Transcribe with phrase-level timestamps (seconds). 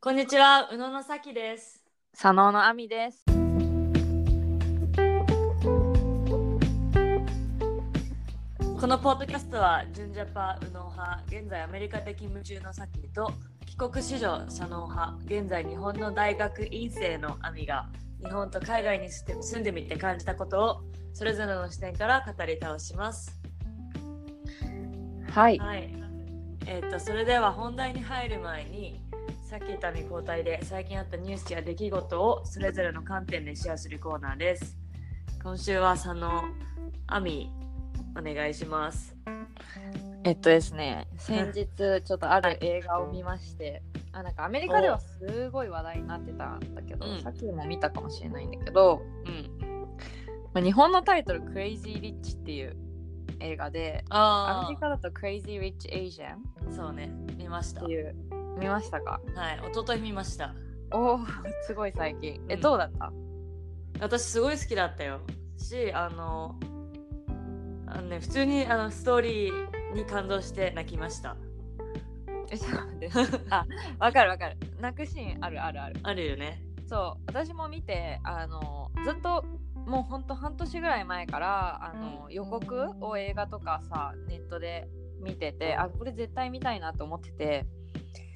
[0.00, 1.82] こんにちは、宇野のさきです。
[2.12, 3.24] 佐野のあみです。
[3.26, 3.32] こ
[8.86, 13.32] のポッドキャストは、ジュンジャパ宇野派、現在アメリカで勤務中のさきと、
[13.66, 17.88] 帰国子女佐野派、現在日本の大学院生のあみが、
[18.24, 20.80] 日本と海外に住んで住んでみて感じたことを、
[21.12, 23.36] それぞれの視点から語り倒します。
[25.28, 25.58] はい。
[25.58, 25.92] はい。
[26.66, 29.07] えっ、と、それでは本題に入る前に、
[29.48, 34.76] さっき言ったみ交代で最近あったニュースや出来事をそれぞれの観点でシェアするコーナーです。
[35.42, 36.44] 今週は佐野
[37.06, 37.50] 亜美
[38.14, 39.16] お願いします。
[40.24, 41.66] えっとですね、先日
[42.02, 49.96] ちょっとある映画を見まして、あなんかアメリカではすごい話題になってたんだけど、うんさっきも見たかもしれないんだけど、うん。
[50.52, 52.76] まあ、日本のタイトル「Crazy Rich」っていう
[53.40, 56.34] 映画で、アあメリカだと Crazy Rich Asian
[56.68, 57.10] あ、そうね。
[57.38, 57.80] 見ました。
[57.82, 58.14] っていう、
[58.58, 59.20] 見ましたか？
[59.34, 59.58] はい。
[59.70, 60.54] 一昨日見ました。
[60.92, 61.18] おお、
[61.66, 62.40] すごい最近。
[62.48, 63.12] え、うんどうだった？
[64.00, 65.20] 私すごい好きだったよ。
[65.56, 66.54] し、あの、
[67.86, 71.36] あのね、普通にあのストーリーに感動して泣きました。
[72.50, 73.10] え、ちょっと待って。
[73.50, 73.66] あ、
[73.98, 74.56] わかるわかる。
[74.80, 76.00] 泣くシーンあるあるある。
[76.02, 76.62] あるよね。
[76.86, 84.88] そう私も見てあのずっともうほんと半年ぐらい前からあの、予告を映画とかさネットで
[85.20, 87.66] 見ててあこれ絶対見たいなと思ってて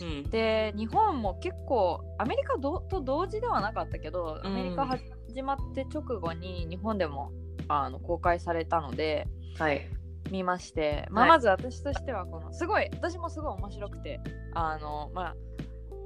[0.01, 0.31] うん。
[0.31, 7.33] で日本も結構アメリカどと同時ではなかったけどアメリカうん始まって直後に日本でも
[7.69, 9.27] あの公開されたので
[9.59, 9.89] はい。
[10.31, 11.31] 見まして、まあ、はい。
[11.31, 14.21] まず私としてはこのすごい私もすごい面白くて
[14.55, 15.37] あのまあ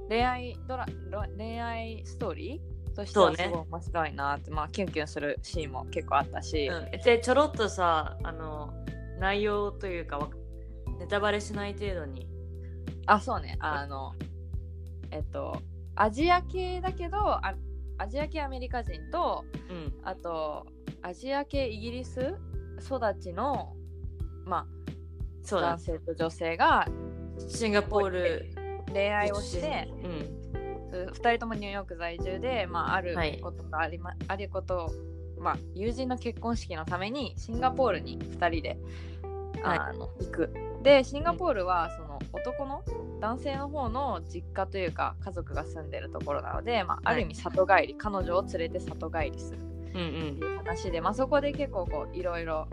[0.09, 8.73] 恋愛ドラロ恋愛ストーリーとしてはすごい面白いなって、まあキュンキュンするシーンも結構あったし、うん、でちょろっとさあの
[9.19, 10.29] 内容というかわ
[10.99, 12.27] ネタバレしない程度に
[13.07, 13.57] あそうね。
[13.59, 14.13] あの
[15.11, 15.61] えっと
[15.95, 17.55] アジア系だけどあ
[17.97, 19.93] アジア系アメリカ人とうん。
[20.03, 20.67] あと
[21.01, 22.35] アジア系イギリス
[22.79, 23.73] 育ちの
[24.45, 24.65] まあ
[25.49, 26.87] 男性と女性が
[27.47, 28.45] シンガポール
[28.93, 30.37] 恋愛をしてうん。
[30.89, 33.39] 2人ともニューヨーク在住で、まあ、あるはい。
[33.39, 34.89] ことがありま、あることを、
[35.39, 38.77] まあ、友人の結婚式のためにシンガポールに2人で、
[39.63, 39.79] はい。
[39.79, 40.53] あの行く。
[40.81, 42.83] でシンガポールはその男の
[43.19, 52.67] 男性の方の実家というか家族が住んでるところなので、まあ、ある意味里帰り、彼女を連れて里帰りするうんっていう話で、まあ、そこで結構こういろいろ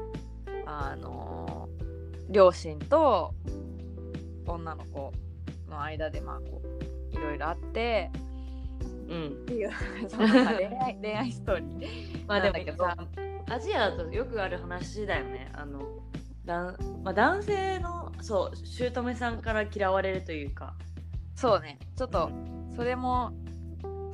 [0.66, 1.84] あのー
[2.30, 3.34] 両親と
[4.46, 5.12] 女の子
[5.68, 6.62] の間でまあこ
[7.12, 8.10] ういろいろあって
[9.08, 9.16] うん。
[9.16, 9.70] うんっていう
[10.08, 12.84] そのまあ恋愛恋愛ストーリーまあでもなんだけど。
[12.84, 12.96] さ
[13.50, 15.50] アジアだとよくある話だよね。
[15.52, 15.80] あの
[16.46, 20.74] だん、まあ、男性のそう姑さんから嫌われるというか。
[21.36, 21.78] そうね。
[21.96, 22.30] ちょっと
[22.76, 23.32] それも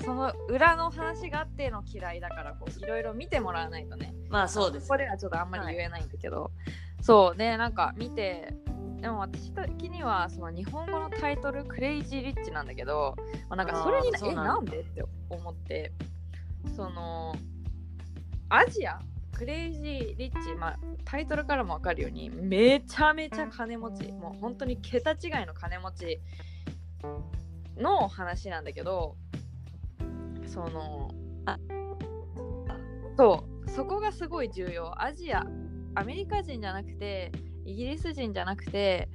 [0.04, 4.14] その裏の話があっての嫌いだからこういろいろ見てもらわないとね。
[4.28, 4.88] まあそうです。
[4.88, 6.50] ここではちょっとあんまり言えないんだけど、
[7.02, 8.54] そうねなんか見て
[9.00, 13.16] でも私的にはその日本語のタイトル「クレイジー・リッチ」なんだけど、
[13.48, 15.92] まあ、なんかそれにえなんでって思って。
[16.76, 17.34] その
[18.48, 19.00] アジア
[19.40, 26.20] クレイジー・リッチ、まあ、タイトルからも分かるようにめちゃめちゃ金持ちもう本当に桁違いの金持ち
[27.78, 29.16] の話なんだけど
[30.46, 31.10] その
[31.46, 31.58] あ
[33.16, 35.02] そうそこがすごい重要。
[35.02, 35.46] アジア
[35.94, 37.32] アメリカ人じゃなくて
[37.64, 39.08] イギリス人じゃなくて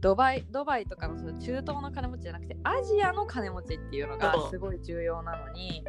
[0.00, 5.84] ドバイドバイとかのその中東の金持ちじゃなくてアジアの金持ちっていうのがすごい重要なのに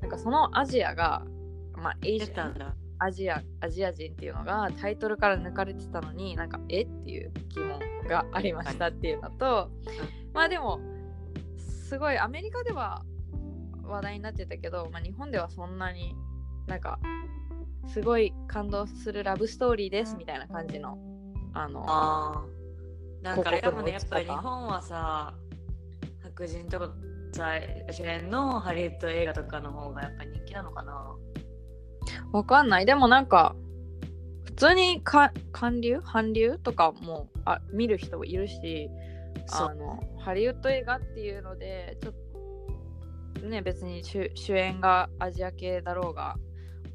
[0.00, 1.24] なんかそのアジアが
[1.74, 6.82] まあエイ出ジアたんだアジアアジア人っていうのがタイトルから抜かれてたのになんかえ？
[6.82, 9.70] っていう疑問がありましたっていうのと、
[10.32, 10.80] まあでも
[11.56, 13.02] すごいアメリカでは
[13.82, 16.14] 話題になってたけど、まあ、日本ではそんなに
[16.66, 16.98] なんか
[17.88, 20.96] すごい感動するラブストーリーですみたいな感じの
[21.54, 23.24] あのあー。
[23.24, 25.34] なんかあれかもねやっぱり日本はさ
[26.22, 26.90] 白人とか
[27.32, 27.52] さ
[27.90, 31.14] 主演のハリウッド映画とかの方がやっぱり人気なのかな
[32.32, 32.86] わかんない。
[32.86, 33.54] でもなんか
[34.44, 36.00] 普通にか韓流？
[36.02, 38.90] 韓流とかもあ見る人もいるし
[39.50, 42.14] あのハリウッド映画っていうのでちょっ
[43.40, 46.36] とね別に主主演がアジア系だろうが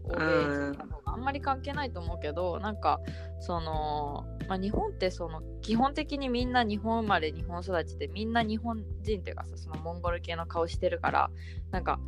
[0.03, 2.99] 欧米人だろうがあんまり関係ないと思うけどなんか
[3.39, 11.29] その、まあ、日本ってその基本的にみんな日本生まれ日本育ちでみんな日本人っていうかさそのモンゴル系の顔してるから
[11.71, 11.99] なんか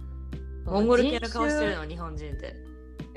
[0.66, 2.69] モンゴル系の顔してるの日本人って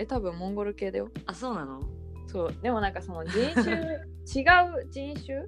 [0.03, 1.09] え多分モンゴル系だよ。
[1.27, 1.81] あそうなの？
[2.27, 2.55] そう。
[2.63, 5.47] でもなんかその 人種違う人種っ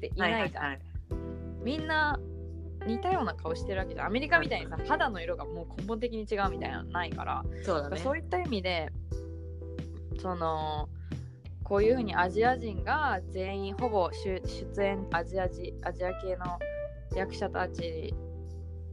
[0.00, 0.80] ていないじゃん、はいはいはい
[1.62, 2.18] みんな
[2.86, 4.06] 似たような顔してるわけじゃん。
[4.06, 7.44] アメリカみたいにさ肌の色がもう根本的に違うみたいなのないから。
[7.64, 7.96] そうだね。
[7.98, 8.90] そういった意味で
[10.18, 10.88] その
[11.64, 16.58] こういうふうにアジア人が全員ほぼ出出演アジア人アジア系の
[17.14, 18.14] 役者たち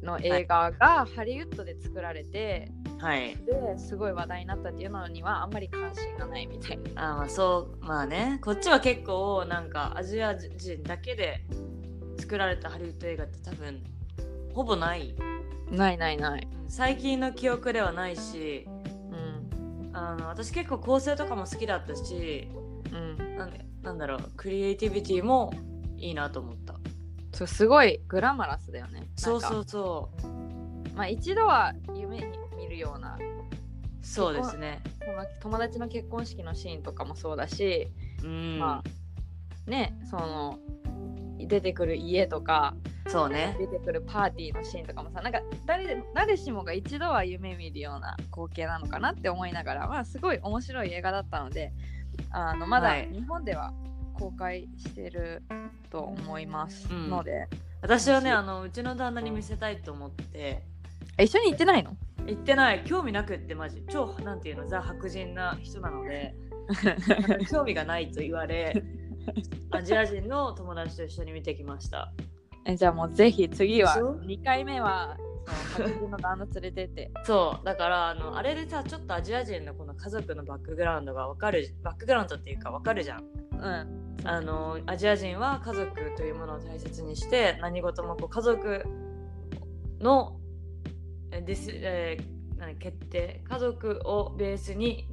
[0.06, 7.14] の映画がハリウッドで作られて、はいですごい話題になったっていうのにはあんまり関心がないみたいな。
[7.14, 11.42] あまあそうまあねこっちは結構なんかアジア人だけで
[12.18, 13.84] 作られたハリウッド映画って多分
[14.54, 15.16] ほぼない
[15.70, 16.48] ないないない。
[16.68, 19.92] 最近の記憶ではないしうん。
[19.94, 22.50] あの私結構構成とかも好きだったし
[22.92, 23.38] うん。
[23.38, 25.54] なんでなんだろうクリエイティビティも
[25.98, 26.75] いいなと思った
[27.36, 29.10] そうすごいグラマラスだよね。
[29.18, 30.96] そうそうそう。
[30.96, 32.24] まあ一度は夢に
[32.58, 33.18] 見るような
[34.02, 34.82] そうですね。
[35.42, 37.92] 友達の結婚式のシーンとかもそうだし、
[38.24, 38.82] うん、ま
[39.68, 40.60] あねその
[41.38, 42.74] 出てくる家とか
[43.08, 43.58] そうね。
[43.60, 51.74] 出てくるパーティーのシーンとかもさなんか誰で誰しもが一度は夢見るような光景なのかなって思いながらまあすごい面白い映画だったので
[52.30, 53.10] あのまだはい。
[53.12, 53.74] 日本では
[54.20, 55.44] 公開してる
[55.90, 56.88] と思います。
[56.92, 57.10] うん。
[57.10, 57.48] ので、
[57.82, 60.64] 私はねあのうちの旦那に見せたいと思って。
[61.18, 61.96] え一緒に行ってないの？
[62.28, 62.84] 行ってない。
[62.86, 63.84] 興味なくってマジ。
[63.90, 66.36] 超なんていうのザ白人な人なので。
[67.50, 68.84] 興味がないと言われ
[69.72, 72.12] アジア人の友達と一緒に見てきました。
[72.66, 75.18] えじゃあもうぜひ次はでしょ2回目は
[75.78, 77.12] 白人の旦那連れてって。
[77.24, 77.66] そう。
[77.66, 83.22] だからあのあれでさちょっとアジア人のこの家族のバックグラウンドがわかるバックグラウンドっていうかわかるじゃん。
[83.22, 88.84] うんあのアジア人は家族というものを大切にして何事もこう家族
[90.02, 90.38] の
[91.32, 95.08] えです、えー何決定家族をベースに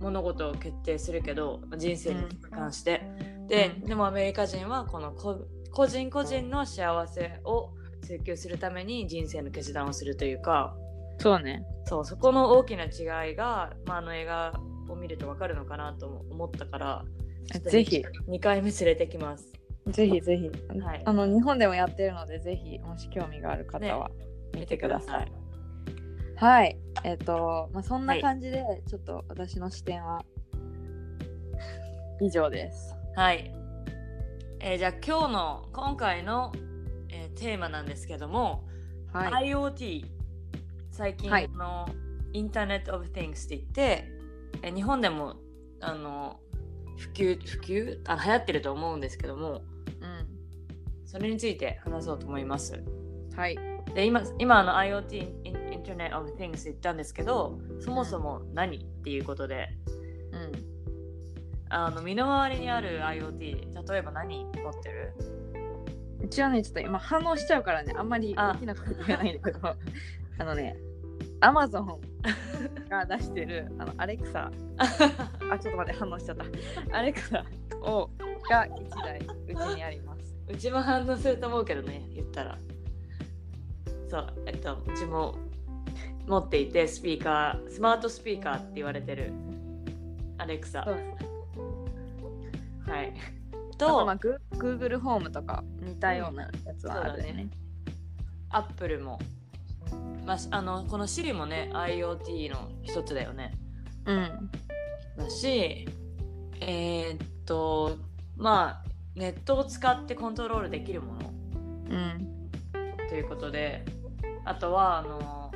[0.00, 3.02] 物事を決定するけど人生に関して、
[3.48, 3.88] でうん。
[3.88, 7.70] でもアメリカ人はこの個個人個人の幸せを
[8.02, 10.74] 追求するために人生の決断をするというか。
[11.18, 11.62] そうね。
[11.84, 14.58] そうそこの大きな違いが、まあ、あの映画
[14.88, 17.04] を見ると分かるのかなと思ったから
[17.68, 19.52] ぜひ2回目連れてきます。
[19.88, 24.10] ぜひぜひ、はいあの日本でもやってるのでぜひもし興味がある方は
[24.54, 25.32] 見てください。
[26.36, 30.24] はいえっ、とまあそんな感じで、ちょっと私の視点は
[32.20, 32.94] 以上です。
[33.16, 33.52] はい。
[34.60, 36.52] えーじゃあ今日の今回の、
[37.10, 38.66] えーテーマなんですけども、
[39.12, 39.52] はい。
[39.52, 40.04] IoT
[40.90, 41.88] 最近はいの
[42.32, 44.08] インターネット・オブ・ティングスって言って、
[44.62, 45.36] えー日本でも
[45.80, 46.38] あの
[47.00, 48.00] 普及普及？
[48.06, 49.62] あ流行ってると思うんですけどもう
[51.10, 52.76] それについて話そうと思います。
[52.76, 53.30] ん。
[53.34, 53.58] はい。
[53.94, 59.70] で今今あの IoT インターネット・オブ・ティングス言ったんですけどそもそも何っていうことで
[60.30, 60.52] うん。
[61.68, 65.12] あの身の回りにある IoT 例えば何持ってる？
[66.22, 69.66] うちはね、ちょっと今反応しちゃうからね、あんまりあ大きな声言えないんだけど、
[70.38, 70.76] あのね、
[71.40, 72.00] アマゾン
[72.88, 74.86] が出してる、あの、アレクサ、あ、
[75.58, 76.98] ちょっと待って、反応しちゃった。
[76.98, 77.44] アレクサ
[77.82, 78.10] を
[78.48, 80.36] が1台うちにあります。
[80.48, 82.58] うちも反応すると思うけどね言ったら。
[84.08, 85.36] そうえっとうちも
[86.26, 89.32] 持っていてスピーカースマートスピーカーって言われてる
[90.38, 90.94] アレクサは
[93.02, 93.14] い。
[93.52, 97.48] あと、とまあ、グ Google ホームとか似たようなやつはあるよね。
[98.50, 99.18] アップルも、
[100.30, 103.52] まあ、しあのこの Siri もね IoT の一つだよね
[104.06, 104.50] うん。
[105.16, 105.88] だし
[106.60, 107.98] えーっと
[108.36, 111.32] まあネットを使ってコントロールできるもの
[111.90, 112.48] うん。
[113.08, 113.84] ということで
[114.44, 115.50] あとはあの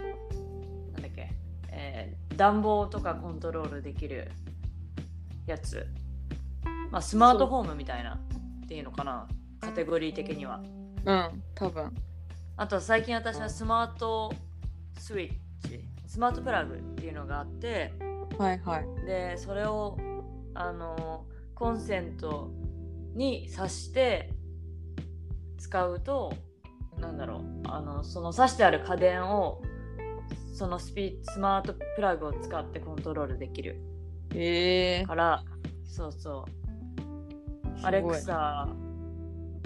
[0.94, 1.30] なんだっけ、
[1.68, 4.28] えー暖房とかコントロールできる
[5.46, 5.86] やつ、
[6.90, 8.18] まあ、スマートフォームみたいな
[8.64, 9.28] っていうのかな
[9.60, 10.60] カテゴリー的には
[11.04, 11.94] うん、多分。
[12.56, 14.32] あと最近私はスマート
[14.96, 15.24] スイ
[15.64, 17.92] ッチスマートプラグっていうのがあって
[18.38, 19.06] はいはい。
[19.06, 19.96] でそれを
[20.54, 21.24] あの
[21.54, 22.50] コンセント
[23.14, 24.30] に挿して
[25.58, 26.32] 使うと
[26.98, 29.60] なんだろうあのその挿してある家電を
[30.52, 33.80] そのスピスマートプラグを使ってコントロールできる
[34.34, 35.44] へえから
[35.84, 36.46] そうそ
[37.82, 38.68] うアレクサ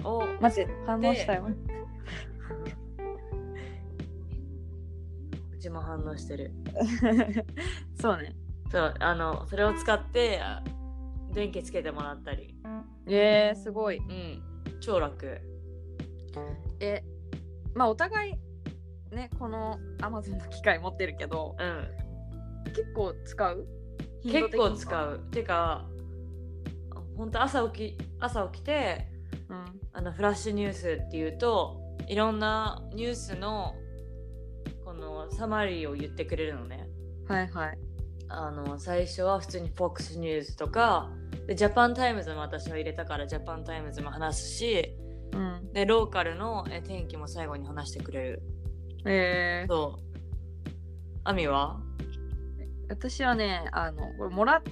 [0.03, 1.47] をマジ反応したよ。
[5.59, 6.53] うちも反応してる
[7.99, 8.33] そうね。
[8.71, 10.63] そうあのそれを使ってあ
[11.33, 12.55] 電気つけてもらったり
[13.07, 13.97] えー、すごい。
[13.97, 14.41] うん
[14.79, 15.41] 超楽
[16.79, 17.03] え、
[17.75, 18.33] まあお互い
[19.13, 23.67] ね、この Amazon の機械持ってるけど、うん結構使う？
[24.23, 25.15] 結構使う。
[25.27, 25.85] うてか
[27.17, 29.07] 本当朝起き朝起きて
[29.49, 29.65] うん。
[29.91, 33.88] あのフラッシュニュースっていうといろんなニュースのこ
[34.99, 36.87] のサマリーを言ってくれるのね。
[37.27, 37.77] はいはい。
[38.27, 41.09] あの最初は普通に FOX ニュースとか
[41.47, 44.95] で Japan Times も私は入れたから Japan Times も話すし
[45.33, 45.73] うん。
[45.73, 48.43] でローカルのえ天気も最後に話してくれる
[49.05, 50.09] えー、そう
[51.23, 51.79] アミは？
[52.89, 54.63] 私はね、あの、これもらっ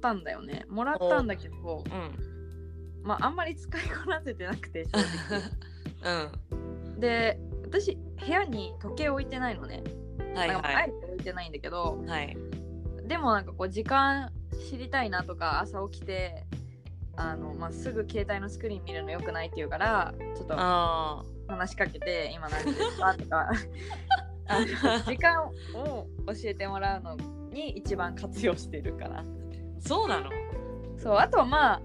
[0.00, 0.64] たんだよね。
[0.68, 5.42] もらったんだけど、うんまあ、あんまり使いこなせてなくて、正直。
[6.94, 7.38] うんで、
[7.72, 9.82] 私、部屋に時計置いてないのね。
[10.34, 12.36] はいなんかあはえて置いてないんだけど、いはい。
[13.06, 14.30] でもなんかこう、時間
[14.70, 16.44] 知りたいなとか、朝起きて、
[17.16, 23.50] あのまあ、すぐ携帯のスクリーン見るのよくないって言うからちょっとあ話しかけて今何時ですか とか。
[24.48, 24.66] あの
[25.04, 25.52] 時間を
[26.26, 27.16] 教えてもらうの
[27.52, 29.24] に一番活用してるかなー
[29.80, 30.30] そうなの？
[30.98, 31.82] そうあとはまあ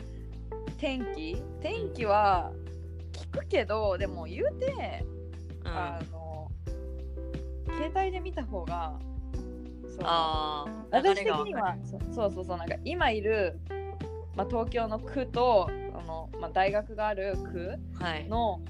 [0.78, 1.42] 天気。
[1.62, 2.52] 天気は
[3.12, 5.06] 聞くけどでも言うて、
[5.68, 6.52] うんあの
[7.68, 8.98] 携帯で見た方が
[9.88, 10.00] そう。
[10.04, 13.60] あー私的にはそそうそうそうなんか今いる、
[14.36, 18.26] まあ、東京の区とあの、まあ、大学がある区はい。
[18.26, 18.62] の、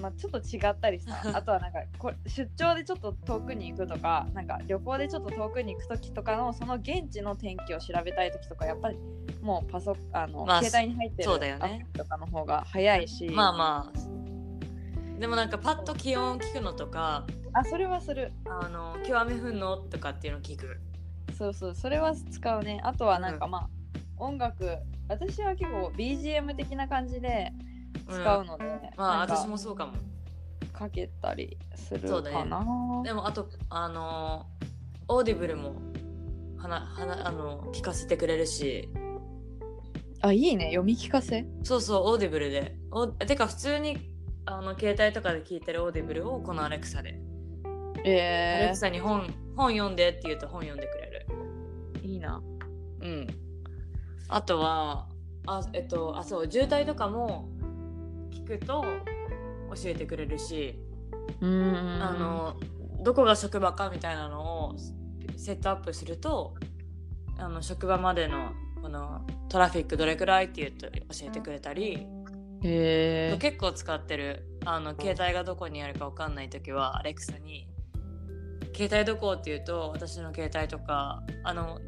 [0.00, 8.98] まあ、ちょっと違ったりさ あとはなんかこ出張でちょっと遠くに行くとかなんか旅行でちょっと遠くに行く時とかのその現地の天気を調べたい時とかやっぱり
[9.42, 11.64] もうパソあの、まあ携帯に入ってるそうだよね。
[11.64, 13.28] アプリとかの方が早いし。
[13.30, 14.17] まあまあ
[15.18, 18.32] でもなんかパッと気温聞くのとかあそれはする。
[18.46, 20.80] あの今日雨降んのとかっていうの聞く。
[21.36, 22.80] そうそうそれは使うね。
[22.84, 23.50] あとはなんかうん。
[23.50, 23.68] まあ、
[24.16, 27.52] 音楽私は結構 BGM 的な感じで
[28.08, 28.64] 使うので、
[28.96, 29.94] まあなんか私もそうかも。
[30.72, 32.64] かけたりするかな、
[33.02, 34.46] でもあとあの
[35.08, 35.74] Audible も
[36.56, 38.88] はなはなあの聞かせてくれるし。
[40.20, 40.66] あいいね。
[40.66, 41.46] 読み聞かせ。
[41.64, 42.76] そうそう Audible で。
[42.92, 44.07] おてか普通に
[44.50, 47.20] あの携帯とかで聞いてる Audible をこの Alexa で、
[47.60, 51.26] Alexa に本本読んでって言うと本読んでくれる。
[52.02, 52.42] ー、いいな。
[53.00, 53.26] うん。
[54.28, 55.06] あとは
[55.46, 57.50] あえっとあそう渋滞とかも
[58.30, 58.84] 聞くと
[59.74, 60.78] 教えてくれるし、
[61.42, 62.56] うーんあの
[63.04, 64.76] どこが職場かみたいなのを
[65.36, 66.54] セットアップすると
[67.36, 72.06] あの職場までのこのトラフィックどれくらいって言うと教えてくれたり、
[72.62, 74.44] へえ結構使ってる。
[74.64, 77.68] あの携帯がどこにあるか分かんない時はアレクサに
[78.76, 81.80] 「携帯どこ?」って言うと私の携帯とかあの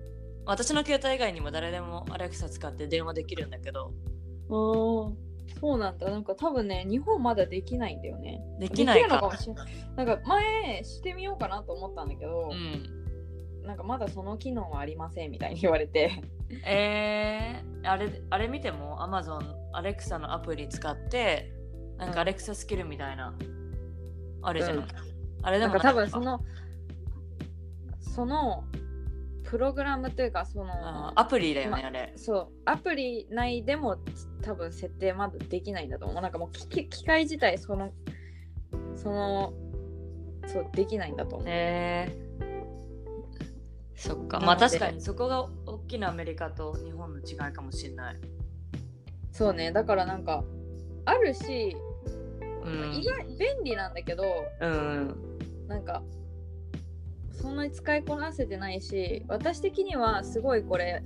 [0.46, 3.92] 私の携帯以外にも誰でもアレクサ使って電話できるんだけど。
[4.48, 5.30] ー。
[5.58, 6.10] そうなんだ。
[6.10, 8.40] なんか多分ね日本まだできないんだよね。
[8.58, 9.72] できないかもしれない。
[9.96, 13.09] なんか前してみようかなと思ったんだけどう、ん
[13.64, 16.22] なんかまだその機能はありませんみたいに言われて。
[16.66, 21.52] えー、あれあれ見ても？Amazon アレクサのアプリ使って
[21.96, 23.34] なんかアレクサスキルみたいな、
[24.42, 24.90] あれじゃない、うん。
[25.42, 26.40] あれでもなんか多分いその
[28.00, 28.64] その
[29.44, 32.12] プログラムというかそのあアプリだよね、まあれ。
[32.16, 33.98] そうアプリ内でも
[34.42, 36.22] 多分設定まだできないんだと思う。
[36.22, 37.92] なんかもう機械自体その
[38.96, 39.52] その
[40.46, 42.29] そうできないんだと思う、えー、
[44.00, 44.40] そっか。
[44.40, 45.00] まあ確かに。
[45.00, 48.16] そこが大きなアメリカと日本の違いかもしれない、
[49.30, 49.72] そうね。
[49.72, 50.42] だからなんか
[51.04, 51.76] あるし、
[52.64, 54.24] うん、意外便利なんだけど
[54.60, 55.14] うん
[55.68, 56.02] なんか
[57.32, 61.02] そんなに使いこなせてないし私的にはすごいこれ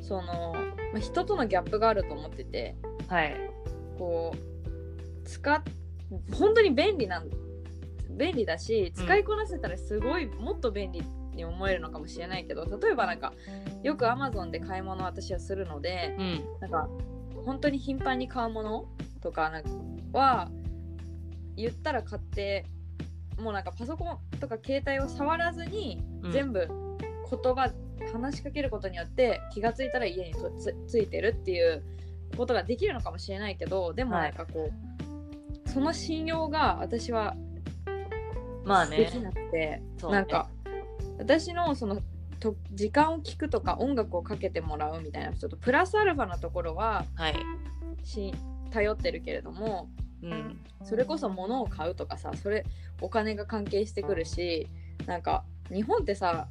[0.00, 0.54] その、
[0.92, 2.76] まあ、人とのギャップがあると思ってて
[3.08, 3.36] はい。
[3.98, 5.62] こう使っ
[6.32, 7.30] 本当に便利なん
[8.10, 11.02] 便利だし使いこなせたらすごいもっと便利
[11.36, 13.32] に思えるのかもしれないけど例えばなんか
[13.82, 16.44] よく Amazon で買い物を私はするのでうん。
[16.60, 16.88] なんか
[17.44, 18.88] 本当に頻繁に買うもの
[19.22, 19.70] とかなんか
[20.12, 20.50] は
[21.56, 22.66] 言ったら買って
[23.38, 26.32] もうなんかパソコンとか携帯を触らずにうん。
[26.32, 26.66] 全部
[27.28, 27.72] 言葉、
[28.12, 31.82] 話しかけることによって気がついたら家にとつついてるっていう
[32.36, 34.70] ことができるのかもしれないけどでもなんかこ
[35.66, 37.36] う、その信用が私は
[38.66, 38.96] まあね。
[38.96, 39.82] できなくて、ね。
[40.02, 40.50] なんか
[41.18, 42.00] 私のその
[42.38, 47.36] と時間を聞くとか音楽をかけてもらうみたいなちょっとプラスアルファなところははい。
[48.04, 48.34] し
[48.70, 49.88] 頼ってるけれども
[50.22, 50.60] うん。
[50.84, 52.64] それこそ物を買うとかさそれ
[53.00, 54.68] お金が関係してくるし
[55.06, 56.48] なんか日本ってさ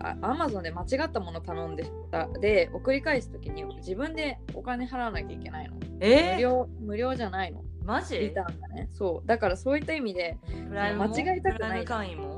[0.00, 5.76] アマゾンで間違ったもの頼んでたで送り返す時に自分でお金払わなきゃいけないの。
[6.00, 7.64] えー、無料無料じゃないの。
[7.84, 8.18] マジ？
[8.18, 8.88] リターンがね。
[8.92, 9.26] そう。
[9.26, 10.38] だからそういった意味で
[10.70, 12.37] 間違いたくない会員も？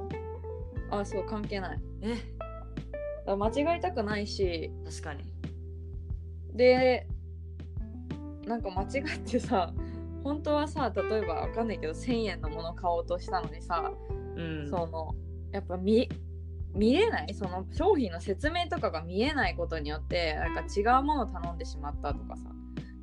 [0.90, 1.78] あそう関係ない。
[2.02, 2.16] え？
[3.26, 4.70] だ間違いたくないし。
[4.84, 5.24] 確かに。
[6.54, 7.06] で
[8.46, 9.72] なんか間違ってさ
[10.24, 13.92] 本当はさ例えばわかんないけど1000円のもの買おうとしたのにさ、
[14.36, 14.68] うん。
[14.68, 15.14] その
[15.52, 16.08] やっぱ見
[16.74, 17.34] 見えない？
[17.34, 22.50] その商品の説明とかが見えないことによってなんか違うものを頼んでしまったとかさ。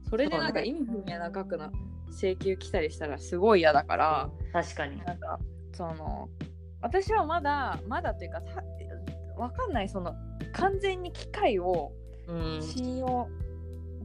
[0.09, 1.69] それでなんか意味不明な額の
[2.11, 4.97] 請求来たりしたらすごい嫌だから、確かに。
[5.03, 5.37] なんか
[5.73, 6.29] その
[6.87, 8.63] 私はまだまだというかた
[9.37, 10.15] わかんないその
[10.53, 11.91] 完全に機械を
[12.27, 12.61] うん。
[12.61, 13.27] 信用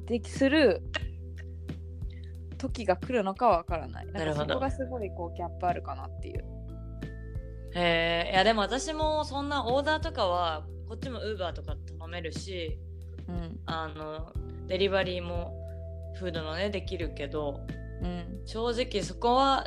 [0.07, 0.83] できする
[2.59, 4.07] 時が来るのかはわからない。
[4.07, 4.49] なるほど。
[4.49, 6.45] そこがすごいこうギャップあるかなっていう。
[7.75, 12.79] へえいやでも私もそんなオーダーとかはこっちもウーバーとか頼めるし
[13.29, 13.61] うん。
[13.67, 14.33] あの
[14.69, 15.55] デリバリーも
[16.17, 17.67] フードのねできるけど
[18.03, 18.43] うん。
[18.45, 19.67] 正直そこは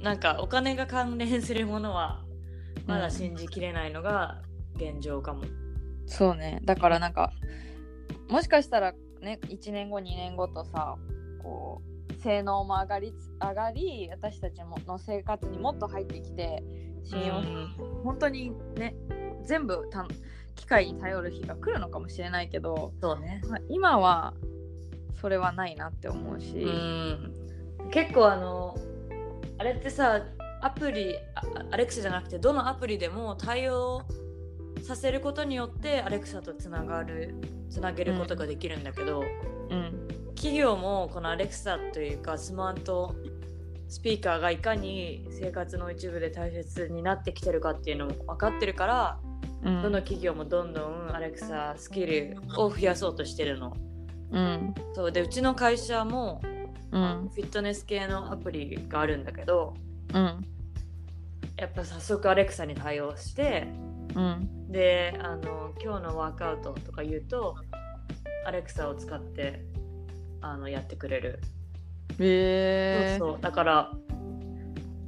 [0.00, 2.25] なんかお金が関連するものは
[2.86, 4.42] まだ信じきれないのが
[4.76, 5.42] 現状かも。
[6.06, 6.60] そうね。
[6.64, 7.32] だからなんか
[8.28, 10.96] もしかしたらね1年後2年後とさ
[11.42, 16.62] こう性能も上がりつ上がり私たちもの生活にもっと入ってきて
[17.04, 17.74] 信用、うん。
[18.04, 18.94] 本当にね
[19.44, 20.06] 全部た
[20.54, 23.42] 機械に頼る日が来るのかもしれないけど、そうね。
[23.48, 24.34] まあ今は
[25.20, 27.32] それはないなって思うし、うん。
[27.90, 28.76] 結構あの
[29.58, 30.22] あれってさ
[30.60, 34.02] アプリあアレクサじゃなくてどのアプリでも対応
[34.82, 37.34] させることによってアレクサとつながる
[37.70, 39.22] つなげることができるんだけど、
[39.70, 43.16] うん企業もこのアレクサというかスマート
[43.88, 49.18] スピーカーがいかに生活の一部で大切になってきてるかっていうのも分かってるから、
[49.64, 49.82] うん。
[49.82, 53.74] どの企業もどんどんアレクサスキルを増やそうとしてるの。
[54.32, 54.74] うん。
[54.94, 55.12] そう。
[55.12, 56.42] でうちの会社も、
[56.90, 57.30] うん。
[57.32, 59.74] フィットネス系のアプリがあるんだけど
[60.14, 60.46] うん。
[61.56, 63.66] やっぱ早速アレクサに対応して
[64.14, 67.56] うんであの今日のワークアウトとか言うと
[68.44, 69.64] アレクサを使って
[70.40, 71.40] あのやってくれる、
[72.20, 73.16] へえ。
[73.18, 73.40] そうそう。
[73.40, 73.92] だから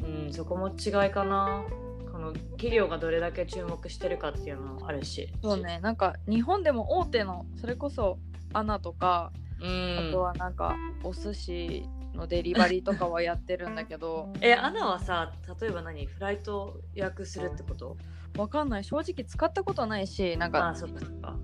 [0.03, 1.65] うんそこも違いかな。
[2.11, 5.33] この企業がどれだけ注目してるかっていうのもあるし。
[5.43, 5.79] そうね。
[5.81, 8.19] なんか日本でも大手のそれこそ
[8.53, 10.09] アナとか、うん。
[10.09, 14.33] あとはなんかお寿司のデリバリーとかはやってるんだけど。
[14.41, 16.07] えアナはさ例えば何？
[16.07, 17.97] フライト予約するってこと？
[18.37, 18.85] わかんない。
[18.85, 21.37] 正直使ったことないしなんかあそっか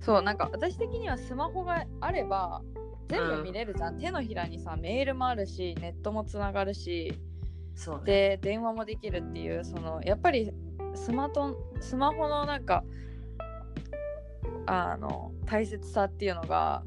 [0.00, 2.62] そうなんか私的にはスマホがあれば
[3.08, 7.18] 全部見れるじゃん、手のひらにさメールもあるしネットもつながるし
[7.74, 8.04] そうね。
[8.04, 10.52] で電話もできるっていうそのやっぱり
[10.94, 12.84] スマートスマホのなんか
[14.66, 16.82] あの大切さっていうのが、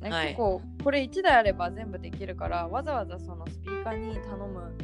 [0.00, 0.26] ねはい。
[0.28, 4.76] 結構これ1台あれば全部できるからわざわざそのスピーカーに頼む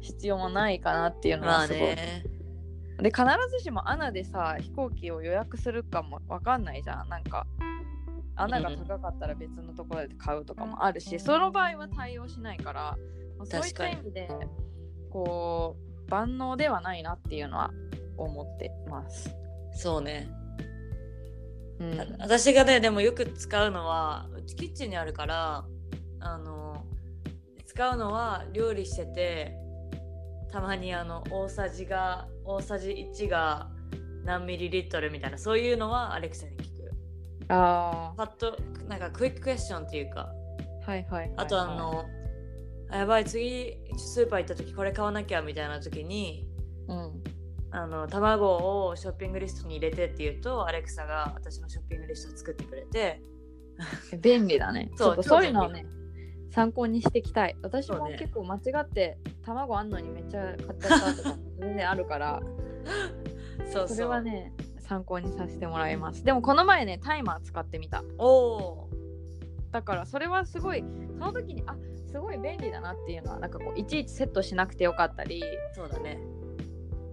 [0.00, 2.24] 必要もないかなっていうのまあはすごい、ね
[3.02, 7.08] で必ずしもアナでさ飛行機を予約するかもわかんないじゃん。
[7.08, 7.46] なんか
[8.36, 12.96] アナが高かったら別のところで買うとかもあるし、その場合は対応しないから
[13.38, 14.28] まあそういった意味で
[15.10, 15.76] こ
[16.06, 17.70] う万能ではないなっていうのは
[18.16, 19.34] 思ってます。
[19.74, 20.30] そうね
[21.82, 22.00] うん。
[22.00, 25.64] あ私がねでもよく使うのはうちキッチンにあるから
[26.20, 26.84] あの
[27.66, 29.54] 使うのは料理してて
[30.52, 33.70] たまにあの大さじが大さじ1が
[34.24, 36.92] 何ミリリットルみたいなそういうのはアレクサに聞く。
[37.48, 38.56] あパッと
[38.88, 41.20] なんかクイッククエスチョンっていうかーはいはい。
[41.20, 41.32] はいはい。
[41.36, 42.04] あとあの、
[42.90, 46.46] あやばい次スーパー行った時これ買わなきゃみたいな時に
[46.88, 47.22] うん
[47.74, 53.20] あの卵をショッピングリストに入れてって言うとアレクサが私のショッピングリストを作ってくれて。
[54.20, 54.90] 便利だね。
[54.96, 55.86] そうそういうのをね
[56.50, 57.56] 参考にしていきたい。
[57.62, 62.42] 私も結構間違って卵あんのにめっちゃ買っちゃったとか全然あるから。
[63.72, 66.24] そうそれはね参考にさせてもらいます。
[66.24, 68.04] でもこの前ねタイマー使ってみた。
[68.18, 68.88] おお
[69.70, 70.84] だからそれはすごい
[71.18, 71.74] その時にあ
[72.10, 75.42] すごい便利だなっていうのはなんかこういちいちセットしなくてよかったり。
[75.74, 76.20] そうだね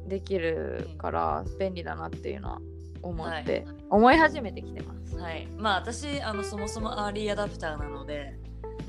[0.10, 2.62] できるから便利だなっていうのは
[3.02, 3.66] 思って、はい。
[3.90, 5.48] 思い始めてきてます、はい。
[5.58, 8.38] まあ私あのそもそもアーリーアダプターなので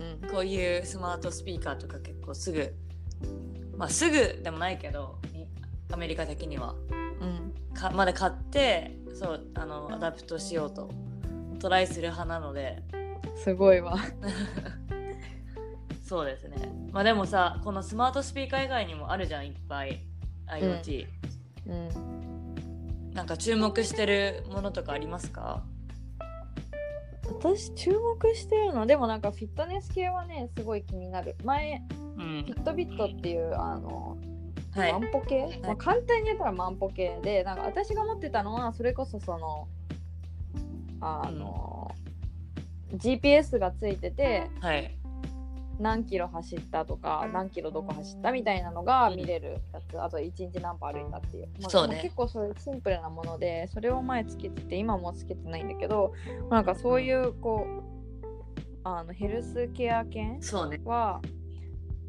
[0.00, 2.74] うん、こういうスマートスピーカーとか結構すぐ
[3.76, 5.44] まあすぐでもないけどい
[5.92, 6.74] アメリカ的には。
[7.20, 7.54] うん。
[7.74, 10.90] かまだ買ってそうあの adopt しようと
[11.60, 12.82] トライする派なので。
[13.44, 13.96] すごいわ。
[16.04, 16.56] そうですね。
[16.92, 20.00] まあでもさこのスマートスピーカー以外にもあるじゃんいっぱい
[20.50, 21.06] IoT、
[21.66, 23.12] うん。
[23.12, 25.62] なんか注目してるものとかありますか？
[27.40, 31.36] 私注目してるのでもなんかフィットネス系はねすごい気になる。
[31.44, 31.82] 前
[32.18, 32.44] うん。
[32.44, 34.18] フィットビットっていうあの
[34.72, 34.92] はい。
[34.92, 39.68] 万歩計、まあ、簡単に言ったら万歩計でなんか私が持ってたのはそれこそその
[41.00, 41.94] あの、
[42.94, 44.94] GPS がついててはい
[45.80, 51.94] 何キロ走ったとか何キロどこ走ったみたいなのが見れるやつ、あと1日何歩歩いたっていう,、まあそうね。
[51.94, 56.12] まあ結構そういうシンプルなものでそれを前つけてて今もつけてないんだけど
[56.50, 60.38] なんかそういうこうあのヘルスケア犬
[60.84, 61.20] は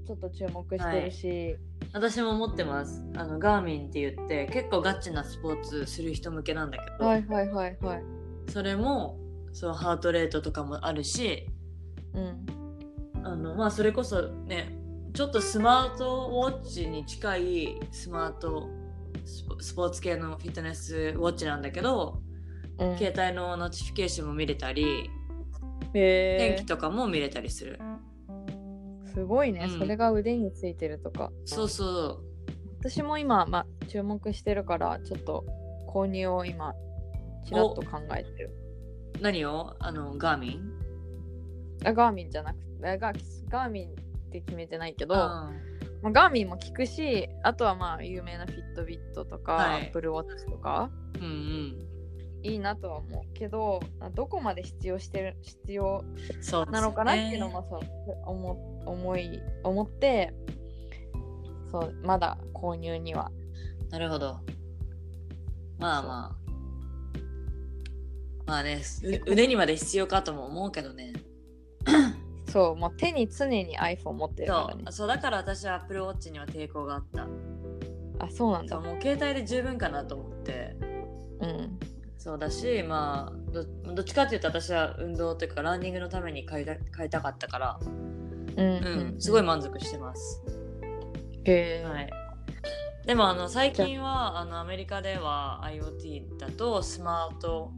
[0.05, 1.57] ちょっと注目してるし、
[1.93, 3.03] 私も持ってます。
[3.15, 8.03] あのガーミンって言って結構ガチなスポーツする人向けなんだけど、はいはいはいはい。
[8.49, 9.17] それも
[9.53, 11.47] そうハートレートとかもあるし
[12.13, 12.45] うん
[13.23, 14.77] あのまあそれこそね
[15.13, 18.69] ちょっとスマートウォッチに近いスマート
[19.59, 22.21] スポーツ系のフィットネスウォッチなんだけど、
[22.79, 22.97] うん。
[22.97, 25.09] 携帯の notification も見れたり
[25.93, 27.79] 天気とかも見れたりする。
[27.79, 29.79] ーすごいね、うん。
[29.79, 31.31] それが腕についてるとか。
[31.45, 32.19] そうそう。
[32.79, 35.45] 私も今、まあ、注目してるからちょっと
[35.93, 36.73] 購入を今
[37.45, 38.55] ちらっと考えてる。
[39.19, 39.75] 何を？
[39.79, 40.61] あのガーミン
[41.85, 43.93] あガーミンじゃなくてあガーミンっ
[44.31, 45.19] て決めてないけど、うん。
[45.19, 49.81] まあ、ガーミンも聞くしあとはまあ有名なフィットビットとか、はい。
[49.83, 51.87] アップルウォッチとかうんうん。
[52.43, 56.03] いいなとは思うけどあどこまで必要してる必要
[56.71, 57.81] なのかなっていうのもそう
[58.25, 60.33] 思思い思って
[61.71, 63.31] そうまだ購入には。
[63.89, 64.39] なるほど。
[65.77, 66.41] まあまあ。
[68.47, 71.13] まあねう腕にまで必要かとも思うけどね
[72.51, 74.83] そうもう手に常に iPhone 持ってるからね。
[74.85, 74.93] そう。
[74.93, 77.27] そうだから私は Apple Watch には抵抗があった。
[78.19, 78.75] あそうなんだ。
[78.75, 80.75] そうもう携帯で十分かなと思って。
[81.39, 81.79] うん。
[82.17, 83.63] そうだしまあど
[83.95, 88.59] どっちかっていうと私は運動というかランニングのために買いた買いたかったから、うん。
[88.59, 90.43] うんすごい満足してます、
[91.45, 91.83] へえ。
[91.83, 92.09] はい、
[93.07, 97.71] でもあの最近はあのアメリカでは IoT だとスマート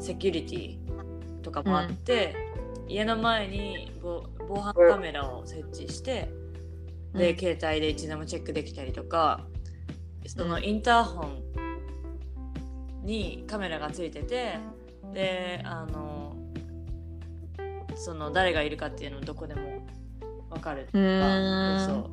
[0.00, 2.34] セキュリティとかもあって、
[2.88, 6.28] 家の前に防防犯カメラを設置して、
[7.14, 7.38] で、うん。
[7.38, 9.46] 携帯でいつでもチェックできたりとか
[10.26, 11.42] そのインターホン
[13.04, 14.58] にカメラがついてて
[15.12, 16.36] であの
[17.94, 19.86] その誰がいるかっていうのをどこでも
[20.50, 22.10] 分かるとかそ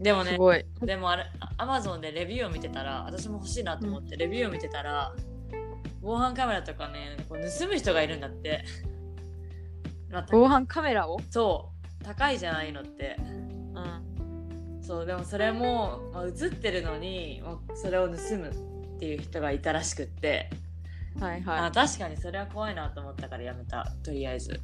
[0.00, 0.02] う。
[0.02, 0.38] でもね
[0.82, 1.24] でもあれ
[1.56, 5.12] アマゾンでレビューを見てたら私も欲しいなと思って、レビューを見てたら
[6.00, 8.64] 防犯カメラとかねこう盗む人がいるんだって。
[10.10, 11.20] また防犯カメラを？
[11.30, 12.04] そう。
[12.04, 13.16] 高いじゃないのって。
[13.18, 13.22] う
[14.80, 14.82] ん。
[14.82, 17.42] そうでもそれも、まあ、映ってるのに
[17.74, 18.48] それを盗む
[18.96, 20.48] っていう人がいたらしくって、
[21.20, 21.58] はいはい。
[21.66, 23.92] あ確かにそれは怖いなと思ったからやめた。
[24.02, 24.60] とりあえず。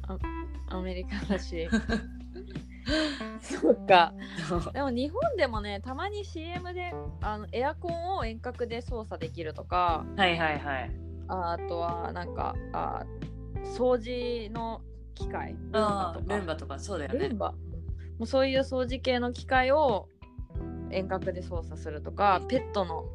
[0.69, 1.69] アメリカだし。
[3.41, 4.13] そうか。
[4.73, 10.05] でも日本でもねたまに CM であのエアコンを遠隔で操作できるとか。
[10.15, 13.05] はいはいはいああとはなんかあ
[13.77, 14.81] 掃除の
[15.15, 16.35] 機械ルンバとか。
[16.35, 17.29] ルンバとかそうだよね。
[17.29, 17.57] ルンバも
[18.21, 20.07] うそういう掃除系の機械を
[20.91, 23.05] 遠隔で操作するとかペットの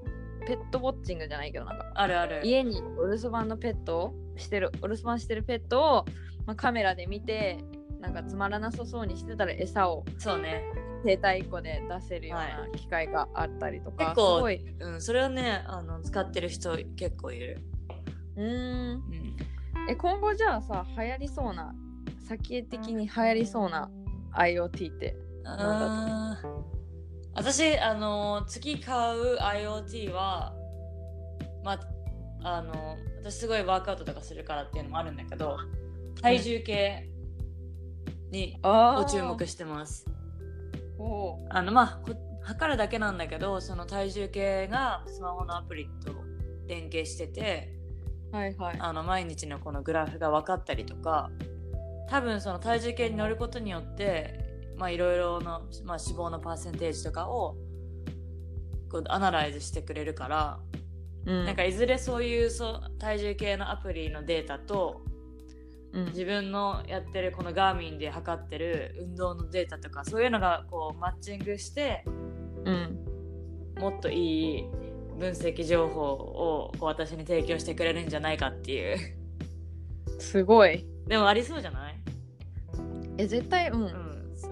[0.46, 2.40] ペットウォッチングじゃないけどなんかあるある。
[2.44, 6.04] 家にお留守番のペットをしてるお留守番してるペットを、
[6.46, 7.58] まあ、カメラで見て
[8.00, 10.64] なんかつまらなさそうにしてたら餌をそうね。
[11.02, 17.58] 携帯1個で出せるようはな機械があったりとか、結構すごいうんそれをねあの使ってる人結構いる、
[18.36, 18.46] うーん。
[18.46, 19.36] うん、
[19.88, 21.74] え今後じゃあさ流行りそうな
[22.18, 23.90] 先的に流行りそうな
[24.34, 26.80] IoT ってあー。
[27.34, 30.54] 私あの次買う IoT は
[31.64, 35.58] まああの私すごいワークアウトとかするからっていうのもあるんだけど
[36.20, 37.08] 体重計
[38.30, 40.06] にあご注目してます。
[40.98, 41.46] おう。
[41.50, 46.12] あのまあこ測るだけなんだけどその体重計がスマホのアプリと
[46.66, 47.79] 連携してて
[48.32, 48.76] はいはい。
[48.78, 51.30] あの毎日のこのグラフが分かったりとか
[52.08, 54.38] 多分その体重計に乗ることによって
[54.76, 57.56] まあいろいろの、まあ、脂肪のパーセンテージとかを
[58.90, 60.60] こうアナライズしてくれるから、
[61.26, 61.44] うん。
[61.44, 65.02] なんかいずれそういうそう体重計のアプリのデータと
[65.92, 66.04] うん。
[66.06, 72.04] 自分のやってるこのガーミンで測ってる運動のデータとかそういうのがこうマッチングして
[72.64, 73.06] うん。
[73.78, 74.64] もっといい
[75.20, 78.98] 分析情報をこう私に提供してくれるんじゃないかっていう。
[80.18, 80.86] すごい。
[81.06, 81.94] でもありそうじゃない？
[83.18, 83.90] え絶対うん、うん。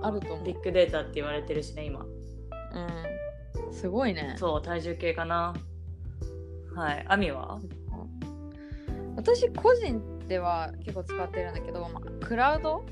[0.02, 0.46] あると思う。
[0.46, 2.04] ビッグデータって言われてるしね今。
[2.04, 4.36] うん、すごいね。
[4.38, 5.54] そう体重計かな。
[6.74, 7.04] はい。
[7.08, 7.58] アミは？
[9.16, 12.84] 私個人では結構使ってるんだけど、まあ、クラウド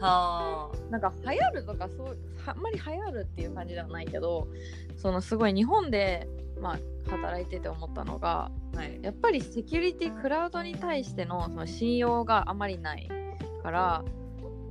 [0.00, 4.48] はなんか流行るとかそうはあんまり流行るっていう感じではないけど
[4.96, 6.26] そのすごい日本で、
[6.60, 8.98] まあ、働いてて思ったのがあはい。
[9.02, 13.08] やっぱりセキュリティクラウドに対してのその信用があまりない
[13.62, 14.04] から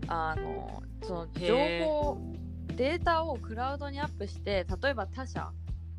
[0.08, 2.18] あのその情報
[2.76, 5.54] データをクラウドにアップして例えば他社さん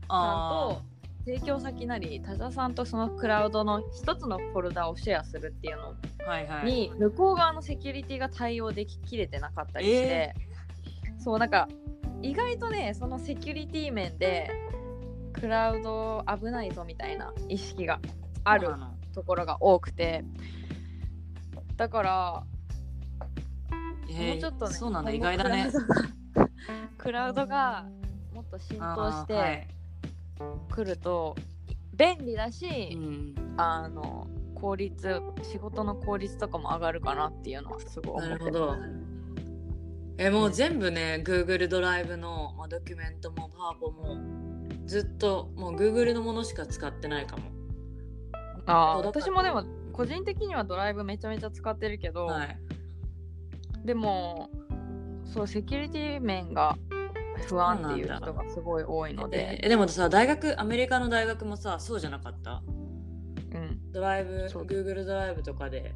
[0.09, 6.65] あと提供先なり他社さんとそのクラウドの一つのフォルダをシェアするっていうのーはいはい。
[6.65, 10.35] に向こう側のセキュリティが対応でききれてなかったりして、
[11.19, 11.69] そうなんか
[12.23, 14.51] 意外とねそのセキュリティ面で
[15.33, 18.01] クラウド危ないぞみたいな意識が
[18.45, 18.69] ある
[19.15, 20.25] ところが多くて
[21.77, 22.43] だから
[24.09, 25.71] えーもうちょっとねそうなんだ、意外だね。
[26.99, 27.87] クラウドが
[28.35, 29.69] もっと浸透して
[30.69, 31.37] いくると
[31.95, 38.77] 便利だし、うん、あの効率仕事の効率とかも上がるかなっていうのはすごいなるほど。
[40.19, 44.19] えもう全部ね Google ドライブの、まあ、ドキュメントもパワポも
[44.85, 47.45] ずっともう Google のものしか使ってないかも。
[48.67, 52.59] あ私もでも個人的にはドライブめちゃめちゃ使ってるけど、はい。
[53.85, 54.51] でも
[55.25, 56.77] そうセキュリティ面が
[57.49, 62.63] 不安っていう人がすごい多いので、えでもさ大学アメリカの大学もさそうじゃなかった？
[63.53, 65.95] うん、ドライブ Google ドライブとかで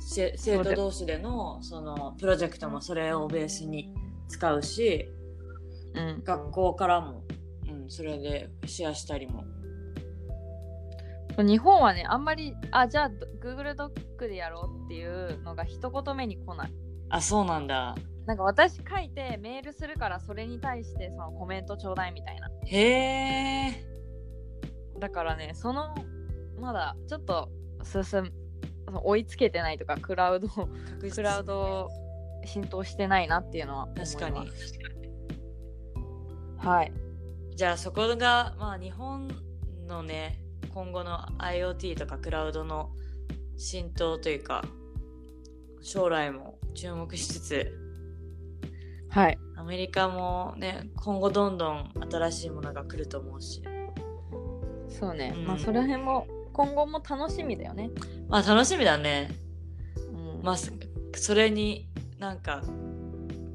[0.00, 3.94] せ生徒同士でのそのプロジェクトもそれをベースに
[4.28, 5.08] 使うし
[5.94, 7.22] うん、学校からも、
[7.70, 9.44] うん、それでシェアしたりも。
[11.38, 13.10] 日本はねあんまりあじゃあ
[13.42, 16.72] Google ドックでやろうっていうのが一言目に来ない。
[17.08, 17.94] あそうなんだ
[18.26, 22.50] なんか私書いてメールするからそれに対してそのコメントちょうだいみたいな。
[22.64, 22.78] へ
[23.68, 23.86] え
[24.98, 25.94] だからねその
[26.60, 27.48] まだちょっと
[27.84, 28.32] 進
[29.04, 31.88] 追いつけてないとかクラウドクラウド
[32.44, 34.50] 浸透してないなっていうのは確かに。
[36.58, 36.92] はい。
[37.54, 39.28] じゃあそこがまあ日本
[39.86, 40.40] のね
[40.74, 42.90] 今後の IoT とかクラウドの
[43.56, 44.64] 浸透というか
[45.80, 47.85] 将来も注目しつつ
[49.16, 49.38] はい。
[49.56, 53.62] アメリカもね今後どんどん新しいものが来ると思うし。
[54.90, 55.46] そうね、うん。
[55.46, 57.90] まあその辺も今後も楽しみだよね。
[58.28, 59.30] まあ楽しみだね。
[60.12, 60.42] うん。
[60.42, 60.70] まあそ
[61.14, 62.62] それになんか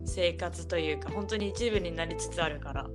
[0.04, 2.89] 生活というか本当に一部になりつつあるから。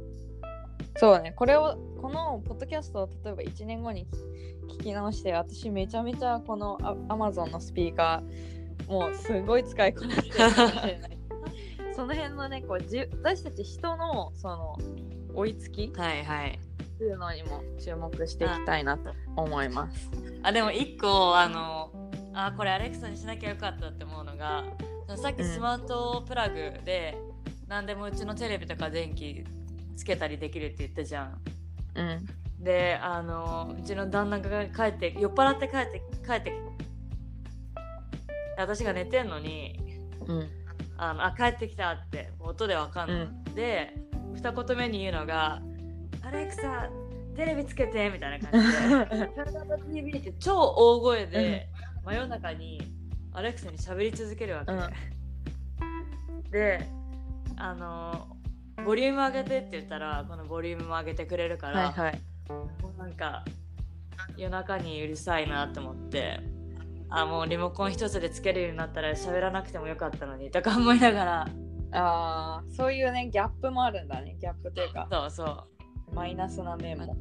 [0.96, 4.07] そうね、これを、このポッドキャストを例えば1年後に
[4.81, 11.15] 聞き直して、私めちゃめちゃこのア Amazon のスピーカー、もうすごい使いこなしてるかもしれない。
[11.97, 14.77] その辺のね、こうじ私たち人のその
[15.35, 16.59] 追いつきっはいはい
[16.99, 20.11] ていうのにも注目していきたいなと思います。
[20.43, 21.91] あでも一個あの
[22.35, 24.65] あこれアレクサにしなきゃよかったって思うのが
[25.17, 27.17] さっきスマートプラグで、
[27.67, 29.43] 何でもうちのテレビとか電気
[29.97, 31.41] つけたりできるって言ったじゃん。
[31.95, 32.27] うん。
[32.63, 36.53] であのうちの旦那が帰って酔っ払って帰って帰って
[38.59, 40.65] 私が寝てんのにうん。
[40.99, 43.95] あのあ帰ってきたって音でわかんない、うで
[44.35, 45.61] 二言目に言うのが
[46.23, 46.89] 「アレクサ
[47.35, 51.69] テレビつけて」みたいな感じで「カナダ TV」って超大声で
[52.05, 52.81] 真夜中に
[53.33, 54.73] アレクサに喋り続けるわけ、
[56.51, 56.97] で。
[57.59, 58.37] あの
[58.85, 62.21] ボリューム上げてって言ったらこのボリュームも上げてくれるから、はいはい。
[62.49, 63.45] もうなんか
[64.37, 66.41] 夜中にうるさいなって思って
[67.09, 71.49] あもうリモコン一つでつけるようになったら喋らなくてもよかったのにとか思いながら
[71.92, 74.37] ああ、そういうね、ギャップもあるんだね。
[74.40, 75.64] ギャップというか、そうそ
[76.12, 77.16] マイナスな面も。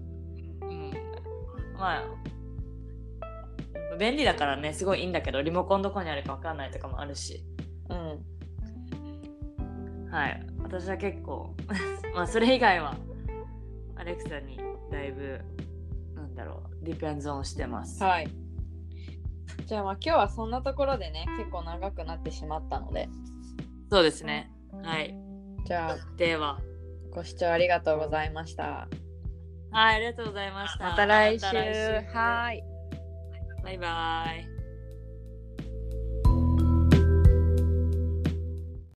[0.61, 0.91] う、うん、
[1.77, 2.03] まあ
[3.97, 7.43] 便利だからねすごいいいんだけどリモコンどこにあるか分かんないとかもあるし
[7.89, 8.19] うん。
[10.11, 11.55] はい私は結構
[12.15, 12.95] まあそれ以外は
[13.95, 14.59] アレクサに
[14.91, 15.39] だいぶ
[16.15, 18.27] なんだろうディペンズオンしてますはい。
[19.65, 23.09] じゃあまあ今日はそんなところでね、結構長くなってしまったので、
[23.89, 24.51] そうですね。
[24.83, 25.15] はい。
[25.65, 26.59] じゃあでは。
[27.15, 28.87] ご視聴ありがとうございました。
[29.71, 30.89] はいありがとうございました。
[30.89, 31.45] また来週。
[31.45, 32.17] また来週。
[32.17, 32.63] はい。
[33.63, 34.54] バイバイ